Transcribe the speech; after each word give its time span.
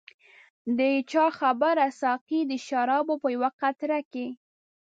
د 0.77 0.79
چا 1.11 1.25
خبره 1.39 1.87
ساقي 2.01 2.39
د 2.47 2.53
شرابو 2.65 3.13
په 3.23 3.27
یوه 3.35 3.49
قطره 3.61 3.99
کې. 4.11 4.27